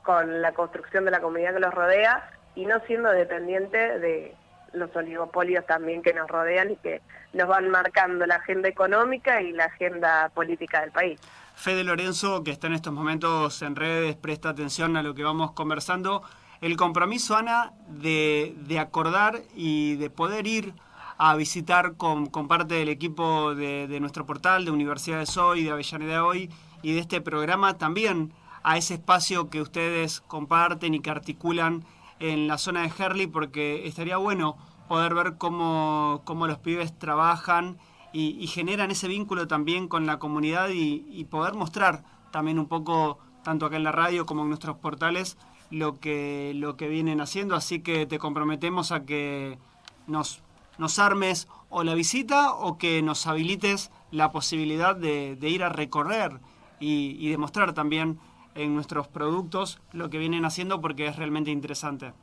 con 0.03 0.41
la 0.41 0.51
construcción 0.51 1.05
de 1.05 1.11
la 1.11 1.21
comunidad 1.21 1.53
que 1.53 1.59
los 1.59 1.73
rodea 1.73 2.29
y 2.55 2.65
no 2.65 2.79
siendo 2.81 3.09
dependiente 3.11 3.99
de 3.99 4.35
los 4.73 4.95
oligopolios 4.95 5.65
también 5.65 6.01
que 6.01 6.13
nos 6.13 6.27
rodean 6.27 6.71
y 6.71 6.75
que 6.77 7.01
nos 7.33 7.47
van 7.47 7.69
marcando 7.69 8.25
la 8.25 8.35
agenda 8.35 8.69
económica 8.69 9.41
y 9.41 9.51
la 9.51 9.65
agenda 9.65 10.29
política 10.29 10.81
del 10.81 10.91
país. 10.91 11.19
Fede 11.55 11.83
Lorenzo, 11.83 12.43
que 12.43 12.51
está 12.51 12.67
en 12.67 12.73
estos 12.73 12.93
momentos 12.93 13.61
en 13.61 13.75
redes, 13.75 14.15
presta 14.15 14.49
atención 14.49 14.97
a 14.97 15.03
lo 15.03 15.13
que 15.13 15.23
vamos 15.23 15.51
conversando. 15.51 16.23
El 16.61 16.77
compromiso, 16.77 17.35
Ana, 17.35 17.73
de, 17.87 18.53
de 18.57 18.79
acordar 18.79 19.41
y 19.55 19.95
de 19.97 20.09
poder 20.09 20.47
ir 20.47 20.73
a 21.17 21.35
visitar 21.35 21.95
con, 21.95 22.27
parte 22.47 22.75
del 22.75 22.89
equipo 22.89 23.55
de, 23.55 23.97
nuestro 23.99 24.25
portal, 24.25 24.65
de 24.65 24.71
Universidades 24.71 25.37
Hoy, 25.37 25.63
de 25.63 25.71
Avellaneda 25.71 26.25
Hoy 26.25 26.49
y 26.81 26.93
de 26.93 26.99
este 26.99 27.21
programa 27.21 27.77
también 27.77 28.33
a 28.63 28.77
ese 28.77 28.95
espacio 28.95 29.49
que 29.49 29.61
ustedes 29.61 30.21
comparten 30.21 30.93
y 30.93 30.99
que 30.99 31.09
articulan 31.09 31.83
en 32.19 32.47
la 32.47 32.57
zona 32.57 32.81
de 32.81 32.91
Herley, 32.97 33.27
porque 33.27 33.87
estaría 33.87 34.17
bueno 34.17 34.57
poder 34.87 35.13
ver 35.13 35.37
cómo, 35.37 36.21
cómo 36.25 36.47
los 36.47 36.59
pibes 36.59 36.97
trabajan 36.97 37.77
y, 38.11 38.45
generan 38.47 38.91
ese 38.91 39.07
vínculo 39.07 39.47
también 39.47 39.87
con 39.87 40.05
la 40.05 40.19
comunidad 40.19 40.69
y, 40.71 41.23
poder 41.25 41.55
mostrar 41.55 42.03
también 42.31 42.59
un 42.59 42.67
poco, 42.67 43.17
tanto 43.43 43.65
acá 43.65 43.75
en 43.75 43.83
la 43.83 43.91
radio 43.91 44.25
como 44.25 44.43
en 44.43 44.49
nuestros 44.49 44.77
portales, 44.77 45.37
lo 45.71 45.99
que, 45.99 46.53
lo 46.55 46.77
que 46.77 46.87
vienen 46.87 47.21
haciendo. 47.21 47.55
Así 47.55 47.79
que 47.79 48.05
te 48.05 48.19
comprometemos 48.19 48.91
a 48.91 49.05
que 49.05 49.57
nos 50.05 50.43
nos 50.77 50.99
armes 50.99 51.47
o 51.69 51.83
la 51.83 51.93
visita 51.93 52.53
o 52.53 52.77
que 52.77 53.01
nos 53.01 53.27
habilites 53.27 53.91
la 54.11 54.31
posibilidad 54.31 54.95
de, 54.95 55.37
ir 55.41 55.63
a 55.63 55.69
recorrer 55.69 56.39
y, 56.79 57.29
demostrar 57.29 57.73
también 57.73 58.19
en 58.55 58.75
nuestros 58.75 59.07
productos 59.07 59.81
lo 59.91 60.09
que 60.09 60.17
vienen 60.17 60.45
haciendo 60.45 60.81
porque 60.81 61.07
es 61.07 61.15
realmente 61.15 61.51
interesante. 61.51 62.13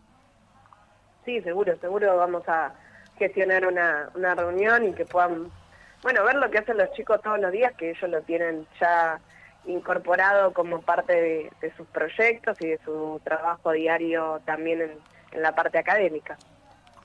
Sí, 1.25 1.41
seguro, 1.43 1.77
seguro 1.81 2.17
vamos 2.17 2.49
a 2.49 2.75
gestionar 3.19 3.67
una, 3.67 4.11
una 4.15 4.35
reunión 4.35 4.89
y 4.89 4.95
que 4.95 5.05
puedan, 5.05 5.51
bueno, 6.03 6.25
ver 6.25 6.37
lo 6.37 6.51
que 6.51 6.59
hacen 6.59 6.79
los 6.79 6.91
chicos 6.93 7.21
todos 7.23 7.39
los 7.39 7.53
días, 7.53 7.75
que 7.77 7.91
ellos 7.91 8.11
lo 8.11 8.23
tienen 8.23 8.67
ya 8.81 9.21
incorporado 9.67 10.55
como 10.55 10.81
parte 10.81 11.13
de, 11.61 11.73
sus 11.77 11.87
proyectos 11.89 12.57
y 12.61 12.69
de 12.69 12.81
su 12.85 13.21
trabajo 13.23 13.73
diario 13.73 14.41
también 14.47 14.81
en, 14.81 14.93
en 15.33 15.43
la 15.43 15.55
parte 15.55 15.79
académica. 15.79 16.39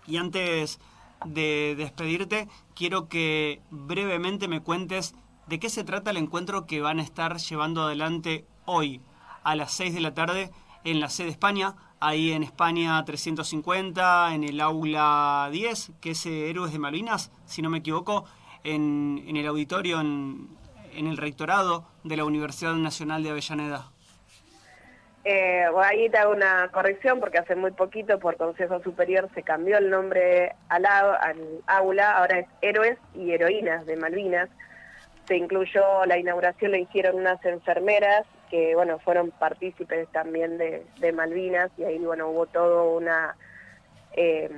Y 0.07 0.17
antes 0.17 0.79
de 1.25 1.75
despedirte, 1.77 2.47
quiero 2.75 3.09
que 3.09 3.61
brevemente 3.69 4.47
me 4.47 4.61
cuentes 4.61 5.15
de 5.47 5.59
qué 5.59 5.69
se 5.69 5.83
trata 5.83 6.11
el 6.11 6.17
encuentro 6.17 6.65
que 6.65 6.81
van 6.81 6.99
a 6.99 7.03
estar 7.03 7.37
llevando 7.37 7.83
adelante 7.83 8.45
hoy 8.65 9.01
a 9.45 9.55
las 9.55 9.71
6 9.73 9.93
de 9.93 10.01
la 10.01 10.13
tarde 10.13 10.49
en 10.83 10.99
la 10.99 11.07
sede 11.07 11.29
España, 11.29 11.75
ahí 11.99 12.31
en 12.31 12.43
España 12.43 13.03
350, 13.05 14.33
en 14.33 14.43
el 14.43 14.59
aula 14.59 15.49
10, 15.51 15.93
que 16.01 16.11
es 16.11 16.25
Héroes 16.25 16.73
de 16.73 16.79
Malvinas, 16.79 17.31
si 17.45 17.61
no 17.61 17.69
me 17.69 17.77
equivoco, 17.77 18.25
en, 18.63 19.23
el 19.27 19.47
auditorio, 19.47 20.01
en, 20.01 20.49
el 20.95 21.17
rectorado 21.17 21.85
de 22.03 22.17
la 22.17 22.25
Universidad 22.25 22.73
Nacional 22.73 23.23
de 23.23 23.29
Avellaneda. 23.29 23.91
Eh, 25.23 25.65
ahí 25.83 26.09
te 26.09 26.19
hago 26.19 26.33
una 26.33 26.69
corrección 26.71 27.19
porque 27.19 27.39
hace 27.39 27.55
muy 27.55 27.71
poquito 27.71 28.19
por 28.19 28.37
Consejo 28.37 28.79
Superior 28.83 29.27
se 29.33 29.41
cambió 29.41 29.79
el 29.79 29.89
nombre 29.89 30.53
al, 30.69 30.85
aula, 31.65 32.17
ahora 32.17 32.39
es 32.39 32.47
Héroes 32.61 32.99
y 33.15 33.31
Heroínas 33.31 33.85
de 33.85 33.95
Malvinas. 33.95 34.49
Se 35.27 35.35
incluyó, 35.35 36.05
la 36.05 36.19
inauguración 36.19 36.71
la 36.71 36.77
hicieron 36.77 37.15
unas 37.15 37.43
enfermeras 37.43 38.25
que, 38.49 38.75
bueno, 38.75 38.99
fueron 38.99 39.31
partícipes 39.31 40.07
también 40.09 40.57
de, 40.57 41.13
Malvinas 41.13 41.71
y 41.77 41.83
ahí, 41.83 41.97
bueno, 41.99 42.29
hubo 42.29 42.45
todo 42.45 42.95
una 42.95 43.35
eh, 44.13 44.49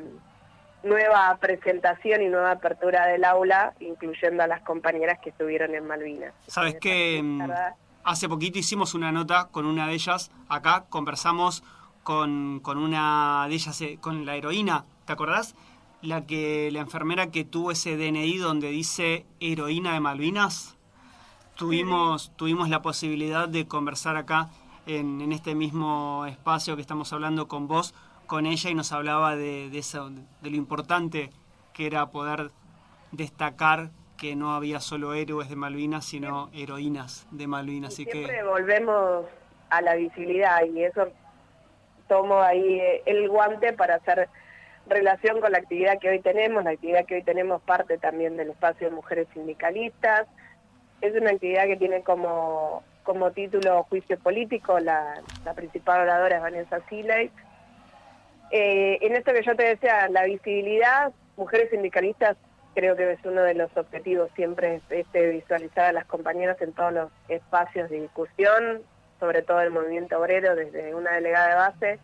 nueva 0.84 1.38
presentación 1.39 2.22
y 2.22 2.27
nueva 2.27 2.51
apertura 2.51 3.08
del 3.08 3.24
aula, 3.24 3.74
incluyendo 3.79 4.44
a 4.44 4.48
las 4.48 4.62
compañeras 4.62 5.20
que 5.20 5.29
estuvieron 5.29 5.75
en 5.75 5.86
Malvinas. 5.86 6.34
¿Sabes 6.48 6.77
qué? 6.79 7.24
Hace 8.03 8.29
poquito 8.29 8.58
hicimos 8.58 8.94
una 8.94 9.12
nota 9.12 9.50
con 9.51 9.65
una 9.65 9.88
de 9.88 9.94
ellas, 9.94 10.32
acá 10.48 10.86
conversamos 10.89 11.63
con, 12.03 12.62
con 12.62 12.77
una 12.77 13.46
de 13.50 13.56
ellas, 13.56 13.82
eh, 13.82 13.98
con 14.00 14.25
la 14.25 14.38
heroína, 14.38 14.86
¿te 15.06 15.12
acordás? 15.12 15.56
La 16.01 16.25
que 16.25 16.70
la 16.72 16.79
enfermera 16.79 17.32
que 17.32 17.44
tuvo 17.44 17.72
ese 17.72 17.98
DNI 17.98 18.38
donde 18.38 18.70
dice 18.70 19.25
heroína 19.41 19.94
de 19.94 20.00
Malvinas. 20.00 20.76
Tuvimos, 21.58 22.32
tuvimos 22.36 22.70
la 22.70 22.82
posibilidad 22.82 23.48
de 23.48 23.68
conversar 23.68 24.16
acá 24.16 24.50
en, 24.86 25.32
este 25.32 25.56
mismo 25.56 26.26
espacio 26.28 26.76
que 26.76 26.82
estamos 26.82 27.12
hablando 27.14 27.48
con 27.48 27.68
vos, 27.68 27.96
con 28.28 28.46
ella, 28.46 28.70
y 28.70 28.76
nos 28.76 28.92
hablaba 28.92 29.36
de, 29.36 29.70
de, 29.70 29.80
eso, 29.80 30.10
de 30.42 30.50
lo 30.50 30.56
importante 30.56 31.32
que 31.74 31.88
era 31.88 32.08
poder 32.12 32.52
destacar 33.12 33.90
que 34.18 34.36
no 34.36 34.54
había 34.54 34.80
solo 34.80 35.14
héroes 35.14 35.50
de 35.50 35.56
Malvinas, 35.56 36.06
sino 36.06 36.50
heroínas 36.54 37.28
de 37.32 37.48
Malvinas. 37.48 37.94
Así 37.94 38.06
siempre 38.06 38.44
volvemos 38.44 39.26
a 39.70 39.82
la 39.82 39.96
visibilidad 39.96 40.64
y 40.66 40.84
eso 40.84 41.08
tomo 42.08 42.42
ahí 42.42 42.80
eh, 42.80 43.04
el 43.06 43.30
guante 43.30 43.74
para 43.74 43.96
hacer 43.96 44.30
relación 44.88 45.40
con 45.42 45.52
la 45.52 45.60
actividad 45.60 46.00
que 46.00 46.10
hoy 46.10 46.20
tenemos. 46.20 46.64
La 46.64 46.72
actividad 46.72 47.06
que 47.06 47.16
hoy 47.16 47.24
tenemos 47.24 47.62
parte 47.62 47.98
también 47.98 48.38
del 48.38 48.50
espacio 48.50 48.90
de 48.90 48.96
mujeres 48.96 49.28
sindicalistas. 49.34 50.28
Es 51.01 51.13
una 51.16 51.32
actividad 51.32 51.66
que 51.66 51.77
tiene 51.77 52.01
como, 52.01 52.84
como 53.04 53.32
título 53.32 53.84
Juicio 53.84 54.18
Político, 54.20 54.80
la, 54.80 55.22
principal 55.56 56.01
oradora 56.01 56.38
es 56.38 56.42
Vanessa 56.42 56.80
Siley. 56.89 57.32
Eh, 58.51 58.98
en 59.01 59.16
esto 59.16 59.34
que 59.34 59.44
yo 59.44 59.56
te 59.56 59.63
decía, 59.63 60.08
la 60.10 60.24
visibilidad, 60.24 61.12
mujeres 61.36 61.70
sindicalistas 61.70 62.38
creo 62.74 62.96
que 62.96 63.12
es 63.12 63.20
uno 63.25 63.42
de 63.42 63.56
los 63.56 63.75
objetivos 63.75 64.30
siempre 64.36 64.82
este, 64.89 65.32
visualizar 65.32 65.86
a 65.86 65.94
las 65.94 66.06
compañeras 66.06 66.62
en 66.62 66.74
todos 66.74 66.94
los 66.94 67.12
espacios 67.27 67.89
de 67.89 68.01
discusión, 68.01 68.84
sobre 69.20 69.42
todo 69.42 69.62
el 69.62 69.72
movimiento 69.72 70.20
obrero, 70.20 70.56
desde 70.56 70.94
una 70.94 71.13
delegada 71.13 71.50
de 71.50 71.56
base 71.56 72.00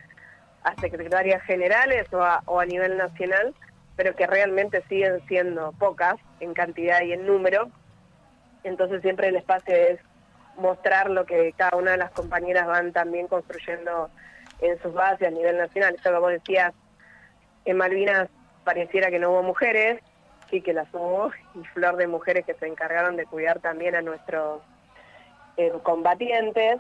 a 0.64 0.76
secretarias 0.82 1.44
generales 1.44 2.08
o 2.12 2.60
a 2.60 2.66
nivel 2.66 2.98
nacional, 2.98 3.54
pero 3.96 4.16
que 4.16 4.26
realmente 4.26 4.84
siguen 4.90 5.22
siendo 5.28 5.74
pocas 5.74 6.16
en 6.40 6.54
cantidad 6.54 7.02
y 7.02 7.14
en 7.14 7.28
número. 7.28 7.70
Entonces 8.64 9.02
siempre 9.02 9.28
el 9.28 9.36
espacio 9.36 9.76
es 9.76 10.00
mostrar 10.58 11.10
lo 11.10 11.26
que 11.26 11.54
cada 11.58 11.78
una 11.78 11.92
de 11.92 11.98
las 11.98 12.12
compañeras 12.12 12.68
van 12.68 12.94
también 12.94 13.28
construyendo 13.28 14.10
en 14.60 14.82
sus 14.82 14.94
bases 14.94 15.28
a 15.28 15.32
nivel 15.32 15.58
nacional. 15.58 15.96
Eso 15.96 16.14
como 16.14 16.28
decías, 16.28 16.74
en 17.66 17.78
Malvinas 17.78 18.30
pareciera 18.64 19.10
que 19.10 19.20
no 19.20 19.32
hubo 19.32 19.44
mujeres, 19.44 20.02
sí 20.50 20.62
que 20.62 20.74
las 20.74 20.88
hubo, 20.94 21.32
y 21.56 21.64
flor 21.74 21.98
de 21.98 22.08
mujeres 22.08 22.46
que 22.46 22.54
se 22.54 22.68
encargaron 22.68 23.16
de 23.16 23.26
cuidar 23.26 23.60
también 23.60 23.96
a 23.96 24.02
nuestros 24.02 24.62
eh, 25.58 25.72
combatientes. 25.84 26.78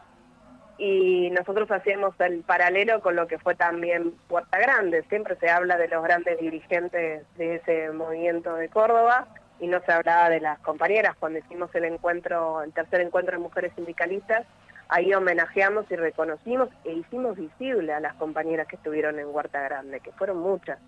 Y 0.77 1.29
nosotros 1.31 1.69
hacíamos 1.69 2.19
el 2.19 2.41
paralelo 2.41 3.01
con 3.01 3.15
lo 3.15 3.27
que 3.27 3.37
fue 3.37 3.53
también 3.53 4.15
Puerta 4.27 4.57
Grande. 4.57 5.03
Siempre 5.03 5.35
se 5.35 5.49
habla 5.49 5.77
de 5.77 5.87
los 5.87 6.03
grandes 6.03 6.39
dirigentes 6.39 7.23
de 7.37 7.55
ese 7.55 7.91
movimiento 7.91 8.55
de 8.55 8.69
Córdoba 8.69 9.27
y 9.59 9.67
no 9.67 9.79
se 9.81 9.91
hablaba 9.91 10.29
de 10.29 10.39
las 10.39 10.59
compañeras. 10.59 11.15
Cuando 11.19 11.39
hicimos 11.39 11.73
el 11.75 11.85
encuentro, 11.85 12.61
el 12.63 12.73
tercer 12.73 13.01
encuentro 13.01 13.37
de 13.37 13.43
mujeres 13.43 13.71
sindicalistas, 13.75 14.45
ahí 14.89 15.13
homenajeamos 15.13 15.85
y 15.89 15.95
reconocimos 15.95 16.69
e 16.83 16.93
hicimos 16.93 17.37
visible 17.37 17.93
a 17.93 17.99
las 17.99 18.13
compañeras 18.15 18.67
que 18.67 18.75
estuvieron 18.75 19.19
en 19.19 19.27
Huerta 19.27 19.61
Grande, 19.61 19.99
que 19.99 20.11
fueron 20.11 20.37
muchas, 20.37 20.79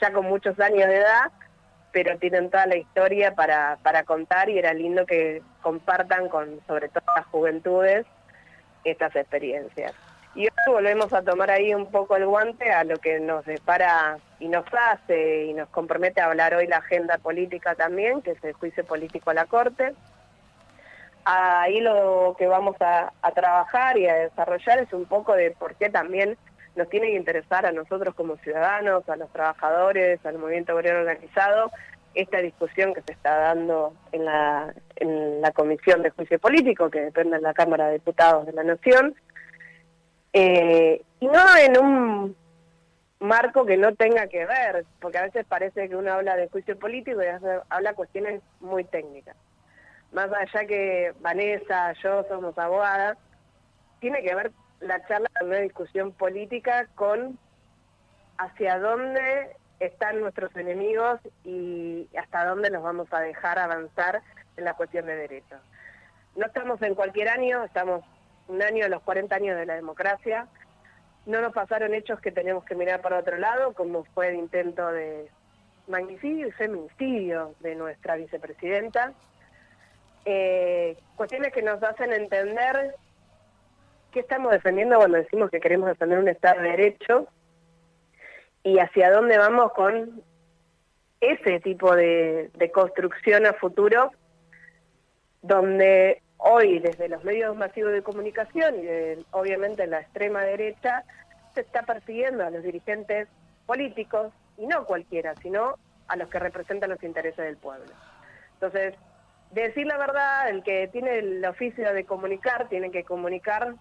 ya 0.00 0.12
con 0.12 0.26
muchos 0.26 0.58
años 0.60 0.88
de 0.88 0.96
edad, 0.96 1.30
pero 1.92 2.18
tienen 2.18 2.50
toda 2.50 2.66
la 2.66 2.76
historia 2.76 3.34
para, 3.34 3.78
para 3.82 4.04
contar 4.04 4.48
y 4.48 4.58
era 4.58 4.72
lindo 4.72 5.04
que 5.04 5.42
compartan 5.60 6.28
con 6.28 6.60
sobre 6.66 6.88
todo 6.88 7.04
las 7.14 7.26
juventudes 7.26 8.06
estas 8.84 9.14
experiencias. 9.14 9.92
Y 10.34 10.44
hoy 10.44 10.72
volvemos 10.72 11.12
a 11.12 11.22
tomar 11.22 11.50
ahí 11.50 11.74
un 11.74 11.90
poco 11.90 12.16
el 12.16 12.26
guante 12.26 12.72
a 12.72 12.84
lo 12.84 12.96
que 12.96 13.20
nos 13.20 13.44
depara 13.44 14.18
y 14.42 14.48
nos 14.48 14.64
hace 14.72 15.44
y 15.46 15.54
nos 15.54 15.68
compromete 15.68 16.20
a 16.20 16.26
hablar 16.26 16.52
hoy 16.54 16.66
la 16.66 16.78
agenda 16.78 17.16
política 17.18 17.76
también, 17.76 18.22
que 18.22 18.32
es 18.32 18.42
el 18.42 18.54
juicio 18.54 18.84
político 18.84 19.30
a 19.30 19.34
la 19.34 19.46
Corte. 19.46 19.94
Ahí 21.24 21.78
lo 21.78 22.34
que 22.36 22.48
vamos 22.48 22.74
a, 22.80 23.12
trabajar 23.36 23.96
y 23.98 24.08
a 24.08 24.14
desarrollar 24.14 24.80
es 24.80 24.92
un 24.92 25.04
poco 25.04 25.34
de 25.34 25.52
por 25.52 25.76
qué 25.76 25.90
también 25.90 26.36
nos 26.74 26.88
tiene 26.88 27.06
que 27.06 27.16
interesar 27.16 27.66
a 27.66 27.70
nosotros 27.70 28.16
como 28.16 28.36
ciudadanos, 28.38 29.08
a 29.08 29.14
los 29.14 29.30
trabajadores, 29.30 30.18
al 30.26 30.38
movimiento 30.38 30.74
obrero 30.74 30.98
organizado, 30.98 31.70
esta 32.14 32.38
discusión 32.38 32.94
que 32.94 33.02
se 33.02 33.12
está 33.12 33.36
dando 33.36 33.94
en 34.10 34.24
la, 34.24 34.74
en 34.96 35.40
la 35.40 35.52
Comisión 35.52 36.02
de 36.02 36.10
Juicio 36.10 36.40
Político, 36.40 36.90
que 36.90 37.00
depende 37.00 37.36
de 37.36 37.42
la 37.42 37.54
Cámara 37.54 37.86
de 37.86 37.94
Diputados 37.94 38.44
de 38.44 38.52
la 38.54 38.64
Nación, 38.64 39.14
eh, 40.32 41.00
y 41.20 41.26
no 41.28 41.56
en 41.56 41.78
un 41.78 42.41
marco 43.22 43.64
que 43.64 43.76
no 43.76 43.94
tenga 43.94 44.26
que 44.26 44.44
ver, 44.44 44.84
porque 45.00 45.18
a 45.18 45.22
veces 45.22 45.46
parece 45.46 45.88
que 45.88 45.96
uno 45.96 46.12
habla 46.12 46.36
de 46.36 46.48
juicio 46.48 46.78
político 46.78 47.22
y 47.22 47.26
habla 47.70 47.94
cuestiones 47.94 48.42
muy 48.60 48.84
técnicas. 48.84 49.36
Más 50.12 50.30
allá 50.32 50.66
que 50.66 51.14
Vanessa, 51.20 51.92
yo 52.02 52.24
somos 52.28 52.58
abogadas, 52.58 53.16
tiene 54.00 54.22
que 54.22 54.34
ver 54.34 54.52
la 54.80 55.06
charla 55.06 55.30
con 55.38 55.48
una 55.48 55.58
discusión 55.58 56.12
política 56.12 56.88
con 56.96 57.38
hacia 58.38 58.78
dónde 58.78 59.56
están 59.78 60.20
nuestros 60.20 60.54
enemigos 60.56 61.20
y 61.44 62.08
hasta 62.18 62.44
dónde 62.44 62.70
nos 62.70 62.82
vamos 62.82 63.06
a 63.12 63.20
dejar 63.20 63.58
avanzar 63.58 64.20
en 64.56 64.64
la 64.64 64.74
cuestión 64.74 65.06
de 65.06 65.16
derechos. 65.16 65.60
No 66.34 66.46
estamos 66.46 66.82
en 66.82 66.94
cualquier 66.94 67.28
año, 67.28 67.64
estamos 67.64 68.04
un 68.48 68.62
año 68.62 68.84
de 68.84 68.90
los 68.90 69.02
40 69.02 69.34
años 69.34 69.56
de 69.56 69.66
la 69.66 69.74
democracia. 69.74 70.48
No 71.26 71.40
nos 71.40 71.52
pasaron 71.52 71.94
hechos 71.94 72.20
que 72.20 72.32
tenemos 72.32 72.64
que 72.64 72.74
mirar 72.74 73.00
para 73.00 73.18
otro 73.18 73.38
lado, 73.38 73.74
como 73.74 74.04
fue 74.04 74.28
el 74.28 74.36
intento 74.36 74.88
de 74.88 75.28
magnicidio 75.88 76.48
y 76.48 76.52
feminicidio 76.52 77.54
de 77.60 77.74
nuestra 77.74 78.16
vicepresidenta. 78.16 79.12
Eh, 80.24 80.96
cuestiones 81.16 81.52
que 81.52 81.62
nos 81.62 81.82
hacen 81.82 82.12
entender 82.12 82.94
qué 84.12 84.20
estamos 84.20 84.52
defendiendo 84.52 84.96
cuando 84.96 85.18
decimos 85.18 85.50
que 85.50 85.60
queremos 85.60 85.88
defender 85.88 86.18
un 86.18 86.28
Estado 86.28 86.60
de 86.60 86.70
Derecho 86.70 87.26
y 88.62 88.78
hacia 88.78 89.10
dónde 89.10 89.38
vamos 89.38 89.72
con 89.72 90.22
ese 91.20 91.60
tipo 91.60 91.94
de, 91.94 92.50
construcción 92.72 93.46
a 93.46 93.52
futuro, 93.54 94.10
donde 95.40 96.22
hoy 96.44 96.80
desde 96.80 97.08
los 97.08 97.24
medios 97.24 97.56
masivos 97.56 97.92
de 97.92 98.02
comunicación 98.02 98.74
y 98.76 99.24
obviamente 99.30 99.86
la 99.86 100.00
extrema 100.00 100.42
derecha 100.42 101.04
se 101.54 101.60
está 101.60 101.82
persiguiendo 101.82 102.44
a 102.44 102.50
los 102.50 102.62
dirigentes 102.62 103.28
políticos, 103.66 104.32
y 104.58 104.66
no 104.66 104.84
cualquiera, 104.84 105.34
sino 105.36 105.76
a 106.08 106.16
los 106.16 106.28
que 106.28 106.38
representan 106.38 106.90
los 106.90 107.02
intereses 107.02 107.44
del 107.44 107.56
pueblo. 107.56 107.92
Entonces, 108.54 108.94
decir 109.50 109.86
la 109.86 109.96
verdad, 109.96 110.48
el 110.50 110.62
que 110.62 110.88
tiene 110.88 111.18
el 111.18 111.44
oficio 111.44 111.92
de 111.92 112.04
comunicar, 112.04 112.68
tiene 112.68 112.90
que 112.90 113.04
comunicar 113.04 113.74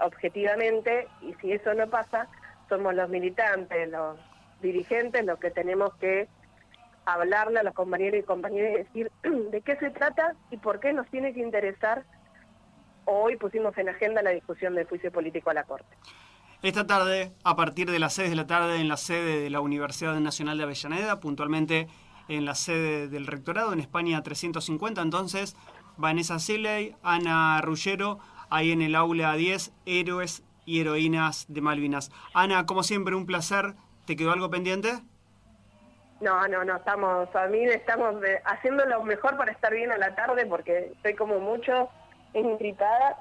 objetivamente, 0.00 1.08
y 1.20 1.34
si 1.34 1.52
eso 1.52 1.74
no 1.74 1.88
pasa, 1.88 2.28
somos 2.68 2.94
los 2.94 3.08
militantes, 3.08 3.88
los 3.88 4.18
dirigentes, 4.60 5.24
los 5.24 5.38
que 5.38 5.50
tenemos 5.50 5.94
que 5.96 6.28
hablarle 7.06 7.60
a 7.60 7.62
los 7.62 7.74
compañeros 7.74 8.20
y 8.20 8.22
compañeras 8.22 8.72
y 8.72 8.78
decir 8.78 9.12
de 9.50 9.60
qué 9.62 9.76
se 9.76 9.90
trata 9.90 10.34
y 10.50 10.56
por 10.56 10.80
qué 10.80 10.92
nos 10.92 11.06
tiene 11.08 11.32
que 11.32 11.40
interesar. 11.40 12.04
Hoy 13.06 13.36
pusimos 13.36 13.76
en 13.76 13.88
agenda 13.88 14.22
la 14.22 14.30
discusión 14.30 14.74
del 14.74 14.86
juicio 14.86 15.12
político 15.12 15.50
a 15.50 15.54
la 15.54 15.64
Corte. 15.64 15.96
Esta 16.62 16.86
tarde, 16.86 17.32
a 17.44 17.56
partir 17.56 17.90
de 17.90 17.98
las 17.98 18.14
6 18.14 18.30
de 18.30 18.36
la 18.36 18.46
tarde, 18.46 18.80
en 18.80 18.88
la 18.88 18.96
sede 18.96 19.40
de 19.40 19.50
la 19.50 19.60
Universidad 19.60 20.18
Nacional 20.18 20.56
de 20.56 20.64
Avellaneda, 20.64 21.20
puntualmente 21.20 21.88
en 22.28 22.46
la 22.46 22.54
sede 22.54 23.08
del 23.08 23.26
rectorado 23.26 23.74
en 23.74 23.80
España 23.80 24.22
350, 24.22 25.02
entonces 25.02 25.56
Vanessa 25.98 26.38
Siley, 26.38 26.96
Ana 27.02 27.60
Rullero, 27.60 28.18
ahí 28.48 28.72
en 28.72 28.80
el 28.80 28.94
aula 28.94 29.34
10, 29.34 29.72
Héroes 29.84 30.42
y 30.64 30.80
Heroínas 30.80 31.44
de 31.48 31.60
Malvinas. 31.60 32.10
Ana, 32.32 32.64
como 32.66 32.82
siempre, 32.82 33.14
un 33.14 33.26
placer. 33.26 33.74
¿Te 34.06 34.16
quedó 34.16 34.32
algo 34.32 34.50
pendiente? 34.50 35.02
No, 36.24 36.48
no, 36.48 36.64
no, 36.64 36.76
estamos, 36.76 37.28
a 37.36 37.46
mí 37.48 37.64
estamos 37.64 38.14
haciendo 38.46 38.86
lo 38.86 39.02
mejor 39.02 39.36
para 39.36 39.52
estar 39.52 39.70
bien 39.74 39.92
a 39.92 39.98
la 39.98 40.14
tarde 40.14 40.46
porque 40.46 40.92
estoy 40.94 41.14
como 41.14 41.38
mucho 41.38 41.90
ingripada, 42.32 43.18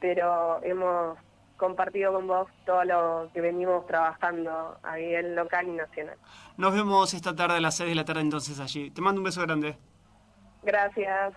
pero 0.00 0.58
hemos 0.62 1.18
compartido 1.58 2.14
con 2.14 2.26
vos 2.26 2.48
todo 2.64 2.84
lo 2.84 3.30
que 3.34 3.42
venimos 3.42 3.86
trabajando 3.86 4.78
a 4.82 4.96
nivel 4.96 5.34
local 5.34 5.68
y 5.68 5.72
nacional. 5.72 6.16
Nos 6.56 6.72
vemos 6.72 7.12
esta 7.12 7.36
tarde 7.36 7.56
a 7.56 7.60
las 7.60 7.76
6 7.76 7.90
de 7.90 7.94
la 7.94 8.06
tarde 8.06 8.22
entonces 8.22 8.58
allí. 8.60 8.90
Te 8.92 9.02
mando 9.02 9.20
un 9.20 9.26
beso 9.26 9.42
grande. 9.42 9.76
Gracias. 10.62 11.18